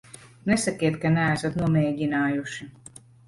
Nesakiet, 0.51 0.97
ka 1.03 1.11
neesat 1.17 1.59
nomēģinājuši. 1.61 2.69